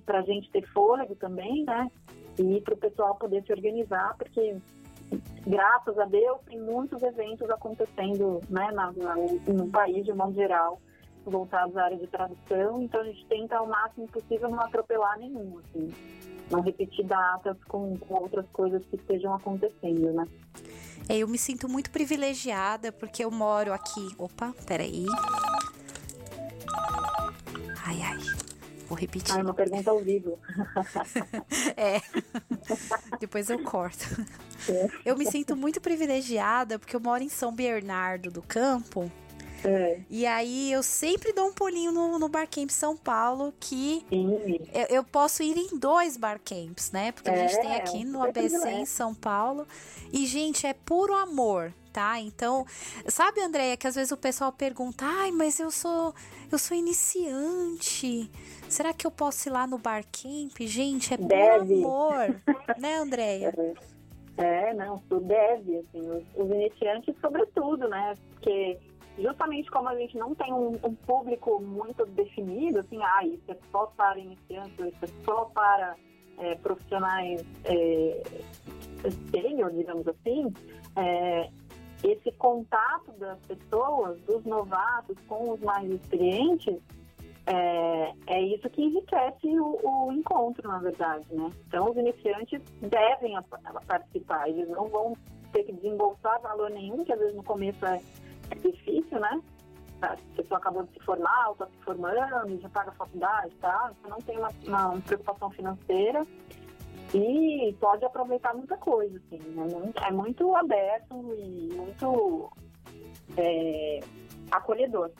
[0.04, 1.90] para a gente ter fôlego também, né?
[2.38, 4.56] E para o pessoal poder se organizar, porque
[5.46, 9.14] graças a Deus tem muitos eventos acontecendo, né, na, na,
[9.48, 10.80] no país de modo geral,
[11.24, 15.58] voltados à área de tradução, então a gente tenta ao máximo possível não atropelar nenhum,
[15.58, 15.92] assim,
[16.50, 20.26] não repetir datas com, com outras coisas que estejam acontecendo, né?
[21.08, 24.14] É, eu me sinto muito privilegiada porque eu moro aqui.
[24.16, 25.06] Opa, peraí.
[27.84, 28.39] Ai, ai.
[28.90, 29.32] Vou repetir.
[29.32, 30.36] Ah, uma pergunta ao vivo.
[31.78, 32.00] é.
[33.20, 34.04] Depois eu corto.
[34.68, 34.88] É.
[35.04, 39.08] Eu me sinto muito privilegiada porque eu moro em São Bernardo do Campo.
[39.64, 40.00] É.
[40.10, 44.04] E aí eu sempre dou um pulinho no, no Barcamp São Paulo, que
[44.72, 47.12] eu, eu, posso ir em dois Barcamps, né?
[47.12, 49.68] Porque é, a gente tem aqui no ABC em São Paulo.
[50.12, 52.18] E, gente, é puro amor, tá?
[52.18, 52.66] Então,
[53.06, 56.12] sabe, Andréia, que às vezes o pessoal pergunta: ai, mas eu sou,
[56.50, 58.30] eu sou iniciante.
[58.70, 60.56] Será que eu posso ir lá no Barcamp?
[60.60, 61.82] Gente, é deve.
[61.82, 62.40] amor,
[62.78, 63.52] né, Andréia?
[64.36, 68.14] É, não, tu deve, assim, os, os iniciantes, sobretudo, né?
[68.30, 68.78] Porque
[69.18, 73.56] justamente como a gente não tem um, um público muito definido, assim, ah, isso é
[73.72, 75.96] só para iniciantes, isso é só para
[76.38, 78.22] é, profissionais é,
[79.30, 80.52] sênior, digamos assim,
[80.96, 81.50] é,
[82.02, 86.78] esse contato das pessoas, dos novatos com os mais experientes,
[87.46, 91.50] é, é isso que enriquece o, o, encontro, na verdade, né?
[91.66, 95.16] Então, os iniciantes devem a, a participar, eles não vão
[95.52, 98.00] ter que desembolsar valor nenhum, que às vezes no começo é
[98.50, 99.40] é difícil, né?
[100.02, 103.92] A pessoa acabou de se formar, ou está se formando, já paga a faculdade, tá?
[103.98, 106.26] Então não tem uma, uma, preocupação financeira
[107.14, 109.38] e pode aproveitar muita coisa, assim.
[109.50, 109.92] Né?
[110.06, 112.50] É muito aberto e muito
[113.36, 114.00] é,
[114.50, 115.10] acolhedor.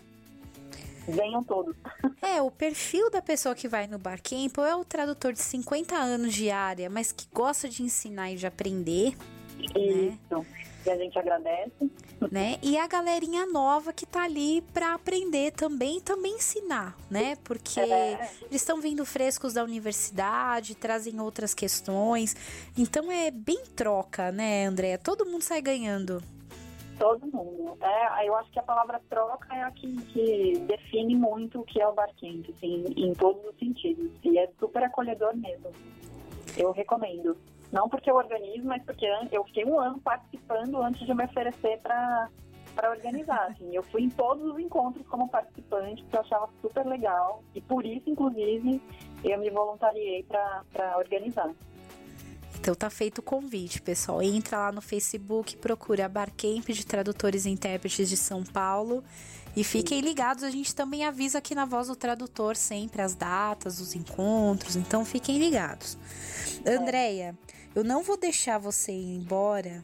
[1.08, 1.74] Venham todos.
[2.22, 6.34] É, o perfil da pessoa que vai no Barcamp é o tradutor de 50 anos
[6.34, 9.16] de área, mas que gosta de ensinar e de aprender.
[9.56, 9.80] Né?
[9.80, 10.38] Isso.
[10.38, 10.46] Né?
[10.86, 11.72] E a gente agradece.
[12.30, 12.58] Né?
[12.62, 17.34] E a galerinha nova que tá ali para aprender também, também ensinar, né?
[17.42, 18.12] Porque é.
[18.42, 22.36] eles estão vindo frescos da universidade, trazem outras questões.
[22.76, 24.98] Então é bem troca, né, André?
[24.98, 26.22] Todo mundo sai ganhando.
[27.00, 27.78] Todo mundo.
[27.80, 31.80] É, eu acho que a palavra troca é a que, que define muito o que
[31.80, 34.12] é o barquinho, assim, em todos os sentidos.
[34.22, 35.70] E é super acolhedor mesmo.
[36.58, 37.38] Eu recomendo.
[37.72, 41.78] Não porque eu organizo, mas porque eu fiquei um ano participando antes de me oferecer
[41.78, 42.28] para
[42.74, 43.46] para organizar.
[43.48, 43.74] Assim.
[43.74, 47.42] Eu fui em todos os encontros como participante, que eu achava super legal.
[47.54, 48.80] E por isso, inclusive,
[49.24, 51.50] eu me voluntariei para organizar.
[52.60, 54.22] Então tá feito o convite, pessoal.
[54.22, 59.02] Entra lá no Facebook, procura a Barcamp de Tradutores e Intérpretes de São Paulo.
[59.56, 63.80] E fiquem ligados, a gente também avisa aqui na voz do tradutor sempre as datas,
[63.80, 65.98] os encontros, então fiquem ligados.
[66.64, 66.74] É.
[66.74, 67.36] Andréia,
[67.74, 69.82] eu não vou deixar você ir embora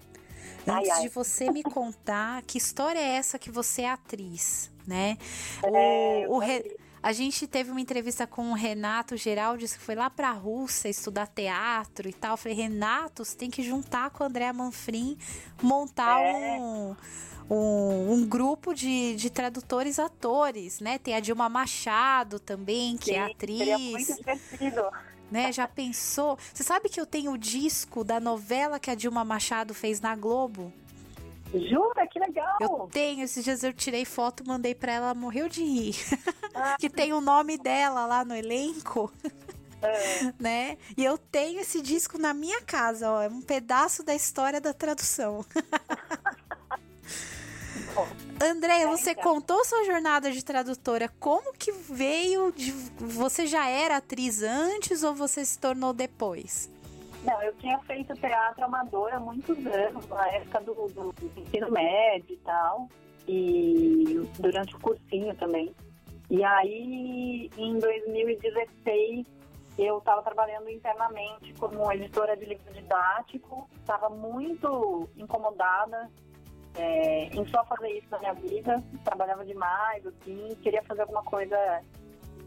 [0.68, 1.02] antes ai, ai.
[1.02, 5.18] de você me contar que história é essa que você é atriz, né?
[5.64, 6.76] É, o, o re...
[7.06, 11.28] A gente teve uma entrevista com o Renato Geraldes, que foi lá pra Rússia estudar
[11.28, 12.32] teatro e tal.
[12.32, 15.16] Eu falei, Renato, você tem que juntar com o André Manfrim,
[15.62, 16.58] montar é.
[16.58, 16.96] um
[17.48, 20.98] um, um grupo de, de tradutores atores, né?
[20.98, 23.58] Tem a Dilma Machado também, que é Sim, é atriz.
[23.58, 24.82] Seria muito divertido.
[25.30, 26.36] Né, já pensou?
[26.52, 30.16] Você sabe que eu tenho o disco da novela que a Dilma Machado fez na
[30.16, 30.72] Globo?
[31.68, 32.06] Jura?
[32.06, 32.56] Que legal!
[32.60, 35.96] Eu tenho, esses dias eu tirei foto, mandei pra ela, morreu de rir.
[36.58, 36.74] Ah.
[36.80, 39.12] que tem o nome dela lá no elenco.
[39.82, 40.32] É.
[40.40, 40.78] né?
[40.96, 44.72] E eu tenho esse disco na minha casa, ó, é um pedaço da história da
[44.72, 45.44] tradução.
[48.42, 49.22] Andréia, você então.
[49.22, 51.10] contou sua jornada de tradutora.
[51.20, 52.72] Como que veio de.
[52.98, 56.70] Você já era atriz antes ou você se tornou depois?
[57.24, 62.34] Não, eu tinha feito teatro amador há muitos anos, na época do, do, ensino médio
[62.34, 62.88] e tal.
[63.26, 65.74] E durante o cursinho também.
[66.30, 69.26] E aí, em 2016,
[69.78, 76.10] eu estava trabalhando internamente como editora de livro didático, estava muito incomodada
[76.76, 81.56] é, em só fazer isso na minha vida, trabalhava demais, assim, queria fazer alguma coisa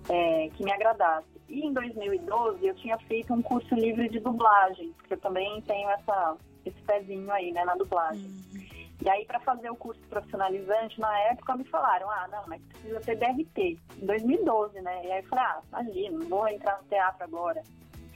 [0.10, 1.39] é, que me agradasse.
[1.50, 5.90] E em 2012 eu tinha feito um curso livre de dublagem, porque eu também tenho
[5.90, 8.26] essa, esse pezinho aí, né, na dublagem.
[8.26, 8.70] Uhum.
[9.02, 13.00] E aí, para fazer o curso profissionalizante, na época me falaram: ah, não, mas precisa
[13.00, 13.80] ter DRT.
[14.02, 15.06] Em 2012, né?
[15.06, 17.64] E aí eu falei: ah, imagina, não vou entrar no teatro agora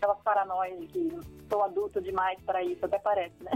[0.04, 1.10] aquelas paranoias que
[1.50, 3.52] sou adulto demais para isso, até parece, né?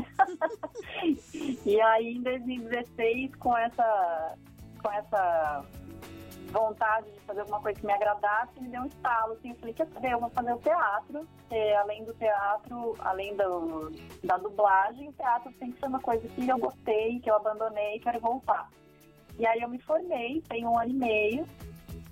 [1.66, 4.36] e aí em 2016, com essa,
[4.82, 5.66] com essa
[6.60, 9.74] vontade de fazer alguma coisa que me agradasse, me deu um estalo, assim, eu falei,
[9.74, 11.28] quer saber, eu vou fazer o teatro,
[11.80, 13.92] além do teatro, além do,
[14.24, 17.96] da dublagem, o teatro tem que ser uma coisa que eu gostei, que eu abandonei
[17.96, 18.70] e quero voltar.
[19.38, 21.46] E aí eu me formei, tem um ano e meio,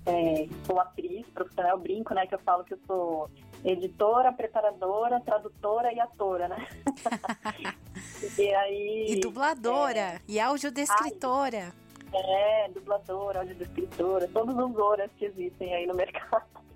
[0.06, 3.30] é, sou atriz profissional, brinco, né, que eu falo que eu sou
[3.64, 6.68] editora, preparadora, tradutora e atora, né?
[8.38, 9.06] e aí...
[9.08, 10.20] E dubladora, é...
[10.28, 11.72] e audiodescritora.
[12.16, 16.44] É, dubladora, audiodescritora, todos os horas que existem aí no mercado.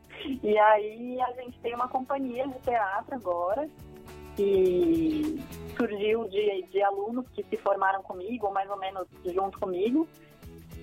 [0.43, 3.67] E aí a gente tem uma companhia de teatro agora,
[4.37, 5.43] que
[5.79, 10.07] surgiu de, de alunos que se formaram comigo, ou mais ou menos junto comigo,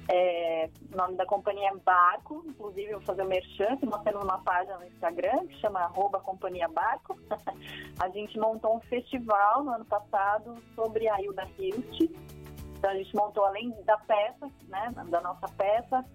[0.09, 4.01] é, o nome da companhia é Barco, inclusive eu vou fazer o merchan, que nós
[4.03, 7.19] temos uma página no Instagram que chama arroba Companhia Barco.
[7.99, 12.09] a gente montou um festival no ano passado sobre a Hilda Hilst.
[12.77, 16.05] Então a gente montou além da peça, né, da nossa peça,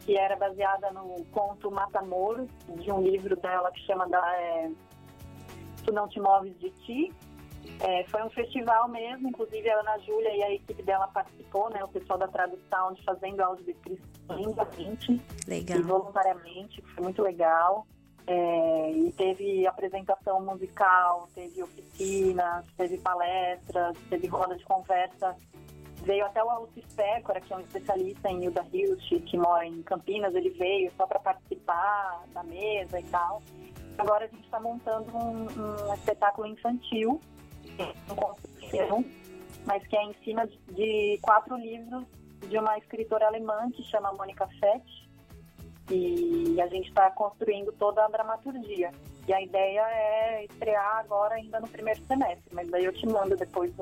[0.00, 2.48] que era baseada no conto Matamoros,
[2.80, 4.70] de um livro dela que chama da, é,
[5.84, 7.12] Tu Não Te Moves de Ti,
[7.80, 11.82] é, foi um festival mesmo, inclusive a Ana Júlia e a equipe dela participou, né?
[11.84, 15.78] O pessoal da tradução de fazendo audiodescrição lindamente legal.
[15.78, 17.86] e voluntariamente, foi muito legal.
[18.28, 25.36] É, e teve apresentação musical, teve oficina, teve palestras, teve roda de conversa.
[26.06, 29.82] Veio até o Alci Spécora, que é um especialista em Hilda Hilst, que mora em
[29.82, 33.42] Campinas, ele veio só para participar da mesa e tal.
[33.98, 37.20] Agora a gente está montando um, um espetáculo infantil
[38.14, 39.04] construção,
[39.64, 42.04] mas que é em cima de quatro livros
[42.48, 45.06] de uma escritora alemã que chama Mônica Fett.
[45.90, 48.92] E a gente está construindo toda a dramaturgia.
[49.26, 53.36] E a ideia é estrear agora ainda no primeiro semestre, mas daí eu te mando
[53.36, 53.72] depois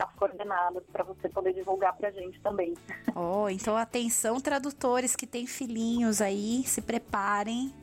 [0.00, 2.74] as coordenadas para você poder divulgar para a gente também.
[3.14, 7.74] Oh, então atenção tradutores que têm filhinhos aí, se preparem.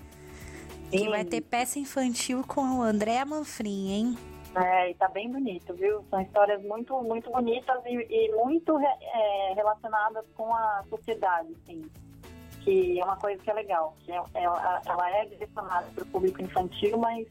[0.90, 0.98] Sim.
[0.98, 4.18] Que vai ter peça infantil com o André Manfrim, hein?
[4.56, 6.04] É, e tá bem bonito, viu?
[6.10, 11.86] São histórias muito, muito bonitas e, e muito é, relacionadas com a sociedade, assim.
[12.62, 13.96] Que é uma coisa que é legal.
[14.04, 17.28] Que é, é, ela é direcionada para o público infantil, mas,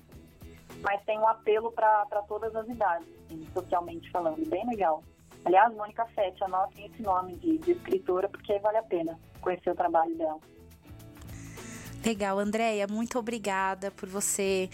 [0.82, 4.48] mas tem um apelo para todas as idades, assim, socialmente falando.
[4.48, 5.02] Bem legal.
[5.44, 9.74] Aliás, Mônica Fett, anotem esse nome de, de escritora, porque vale a pena conhecer o
[9.76, 10.38] trabalho dela.
[12.04, 14.68] Legal, Andréia, muito obrigada por você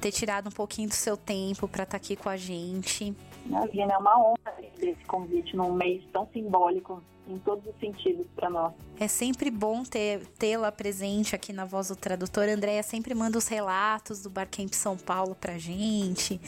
[0.00, 3.14] ter tirado um pouquinho do seu tempo para estar tá aqui com a gente.
[3.44, 8.48] Imagina, é uma honra esse convite num mês tão simbólico em todos os sentidos para
[8.48, 8.72] nós.
[8.98, 9.82] É sempre bom
[10.38, 12.48] tê-la presente aqui na Voz do Tradutor.
[12.48, 16.40] Andréia sempre manda os relatos do Barcamp São Paulo pra gente,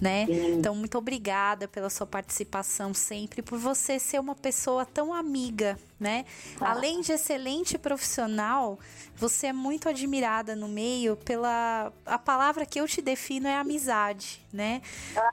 [0.00, 0.26] né?
[0.26, 0.58] Sim.
[0.58, 6.26] Então, muito obrigada pela sua participação sempre, por você ser uma pessoa tão amiga, né?
[6.60, 6.72] Ah.
[6.72, 8.78] Além de excelente profissional,
[9.14, 14.44] você é muito admirada no meio pela a palavra que eu te defino é amizade,
[14.52, 14.82] né?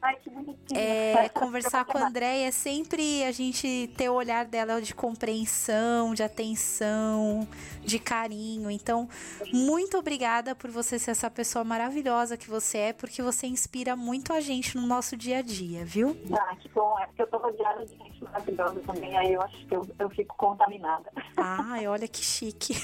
[0.02, 0.80] Ai, que bonitinho.
[0.80, 4.96] É, conversar com a Andréia é sempre a gente ter o olhar dela de de
[4.96, 7.48] compreensão, de atenção,
[7.82, 8.70] de carinho.
[8.70, 9.10] Então,
[9.52, 14.32] muito obrigada por você ser essa pessoa maravilhosa que você é, porque você inspira muito
[14.32, 16.16] a gente no nosso dia a dia, viu?
[16.32, 16.98] Ah, que bom.
[17.00, 17.96] É porque eu tô rodeada de
[18.34, 21.12] maravilhosa também, aí eu acho que eu, eu fico contaminada.
[21.38, 22.76] Ai, olha que chique.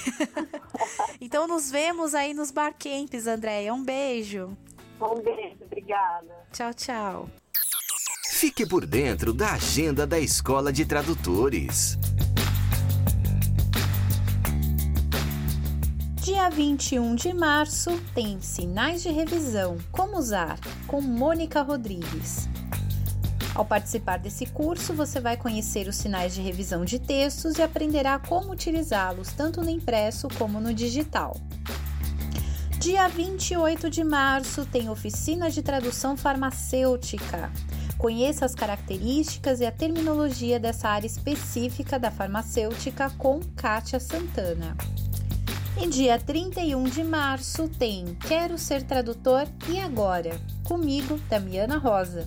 [1.20, 3.74] então, nos vemos aí nos barcamps, Andréia.
[3.74, 4.56] Um beijo.
[5.00, 6.46] Um beijo, obrigada.
[6.52, 7.28] Tchau, tchau.
[8.30, 11.98] Fique por dentro da agenda da Escola de Tradutores.
[16.22, 22.48] Dia 21 de março tem Sinais de Revisão Como Usar com Mônica Rodrigues.
[23.60, 28.18] Ao participar desse curso, você vai conhecer os sinais de revisão de textos e aprenderá
[28.18, 31.36] como utilizá-los tanto no impresso como no digital.
[32.78, 37.52] Dia 28 de março tem oficina de tradução farmacêutica.
[37.98, 44.74] Conheça as características e a terminologia dessa área específica da farmacêutica com Kátia Santana.
[45.78, 52.26] E dia 31 de março tem Quero Ser Tradutor e Agora, comigo, Damiana Rosa.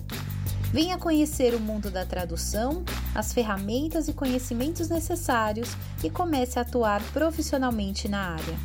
[0.74, 2.82] Venha conhecer o mundo da tradução,
[3.14, 5.68] as ferramentas e conhecimentos necessários
[6.02, 8.58] e comece a atuar profissionalmente na área.